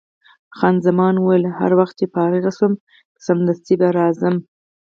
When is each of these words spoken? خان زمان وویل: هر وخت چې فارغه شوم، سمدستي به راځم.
خان 0.57 0.75
زمان 0.87 1.15
وویل: 1.17 1.43
هر 1.59 1.71
وخت 1.79 1.95
چې 1.99 2.11
فارغه 2.13 2.51
شوم، 2.57 2.73
سمدستي 3.25 3.75
به 3.81 3.87
راځم. 3.99 4.35